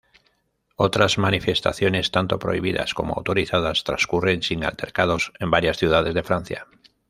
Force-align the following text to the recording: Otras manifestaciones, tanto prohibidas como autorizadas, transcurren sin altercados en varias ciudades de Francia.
Otras 0.77 1.19
manifestaciones, 1.19 2.09
tanto 2.09 2.39
prohibidas 2.39 2.95
como 2.95 3.13
autorizadas, 3.13 3.83
transcurren 3.83 4.41
sin 4.41 4.63
altercados 4.63 5.31
en 5.39 5.51
varias 5.51 5.77
ciudades 5.77 6.15
de 6.15 6.23
Francia. 6.23 6.65